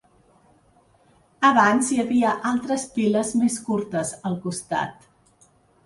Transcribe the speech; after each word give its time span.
Abans 1.51 1.91
hi 1.91 1.99
havia 2.05 2.33
altres 2.55 2.89
piles 2.99 3.37
més 3.45 3.61
curtes 3.71 4.19
al 4.31 4.43
costat. 4.49 5.11